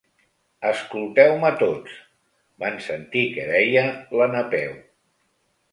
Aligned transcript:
Escolteu-me 0.69 1.51
tots 1.59 1.99
—van 2.65 2.81
sentir 2.89 3.25
que 3.37 3.47
deia 3.53 3.87
la 4.21 4.31
Napeu. 4.37 4.75